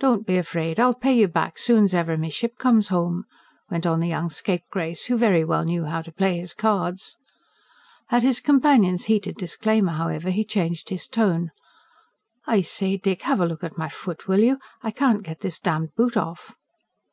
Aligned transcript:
"Don't 0.00 0.26
be 0.26 0.36
afraid, 0.36 0.80
I'll 0.80 0.96
pay 0.96 1.12
you 1.16 1.28
back 1.28 1.58
soon's 1.58 1.94
ever 1.94 2.16
me 2.16 2.28
ship 2.28 2.58
comes 2.58 2.88
home," 2.88 3.22
went 3.70 3.86
on 3.86 4.00
the 4.00 4.08
young 4.08 4.28
scapegrace, 4.28 5.04
who 5.04 5.16
very 5.16 5.44
well 5.44 5.62
knew 5.64 5.84
how 5.84 6.02
to 6.02 6.10
play 6.10 6.36
his 6.38 6.52
cards. 6.52 7.16
At 8.10 8.24
his 8.24 8.40
companion's 8.40 9.04
heated 9.04 9.36
disclaimer, 9.36 9.92
however, 9.92 10.30
he 10.30 10.44
changed 10.44 10.88
his 10.88 11.06
tone. 11.06 11.52
"I 12.48 12.62
say, 12.62 12.96
Dick, 12.96 13.22
have 13.22 13.38
a 13.40 13.46
look 13.46 13.62
at 13.62 13.78
my 13.78 13.88
foot, 13.88 14.26
will 14.26 14.40
you? 14.40 14.58
I 14.82 14.90
can't 14.90 15.22
get 15.22 15.38
this 15.38 15.60
damned 15.60 15.94
boot 15.94 16.16
off." 16.16 16.56